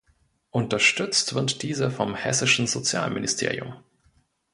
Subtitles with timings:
[0.49, 3.75] Unterstützt wird diese vom Hessischen Sozialministerium.